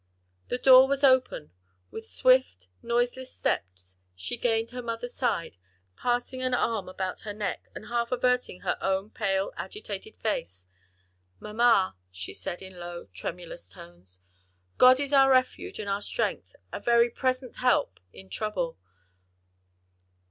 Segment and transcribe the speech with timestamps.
[0.47, 1.51] The door was open;
[1.91, 5.57] with swift, noiseless steps she gained her mother's side;
[5.95, 10.65] passing an arm about her neck, and half averting her own pale, agitated face,
[11.39, 14.19] "Mamma," she said in low, tremulous tones,
[14.79, 18.79] "'God is our refuge and strength, a very present help in trouble!'